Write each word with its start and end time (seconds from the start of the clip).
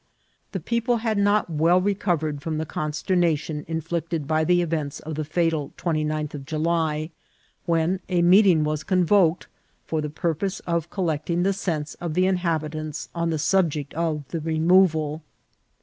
•.•"The 0.51 0.59
people 0.59 0.97
had 0.97 1.19
not 1.19 1.47
well 1.47 1.79
recovered 1.79 2.41
from 2.41 2.57
the 2.57 2.65
conster 2.65 3.15
nation 3.15 3.63
inflicted 3.67 4.27
by 4.27 4.43
the 4.43 4.63
events 4.63 4.99
of 5.01 5.13
the 5.13 5.23
fatal 5.23 5.73
29th 5.77 6.33
of 6.33 6.45
July, 6.47 7.11
when 7.67 7.99
a 8.09 8.23
meeting 8.23 8.63
was 8.63 8.83
convoked 8.83 9.45
for 9.85 10.01
the 10.01 10.09
purpose 10.09 10.59
of 10.61 10.89
col 10.89 11.05
lecting 11.05 11.43
the 11.43 11.53
sense 11.53 11.93
of 12.01 12.15
the 12.15 12.25
inhabitants 12.25 13.09
on 13.13 13.29
the 13.29 13.37
subject 13.37 13.93
of 13.93 14.27
the 14.29 14.41
removal." 14.41 15.21